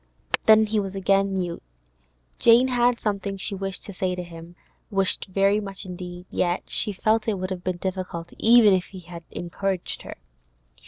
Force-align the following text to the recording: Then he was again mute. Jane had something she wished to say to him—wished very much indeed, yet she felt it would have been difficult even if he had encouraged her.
Then 0.47 0.65
he 0.65 0.79
was 0.79 0.95
again 0.95 1.35
mute. 1.35 1.61
Jane 2.39 2.69
had 2.69 2.99
something 2.99 3.37
she 3.37 3.53
wished 3.53 3.85
to 3.85 3.93
say 3.93 4.15
to 4.15 4.23
him—wished 4.23 5.25
very 5.29 5.59
much 5.59 5.85
indeed, 5.85 6.25
yet 6.31 6.63
she 6.67 6.91
felt 6.91 7.27
it 7.27 7.37
would 7.37 7.51
have 7.51 7.63
been 7.63 7.77
difficult 7.77 8.33
even 8.39 8.73
if 8.73 8.85
he 8.85 9.01
had 9.01 9.21
encouraged 9.29 10.01
her. 10.01 10.15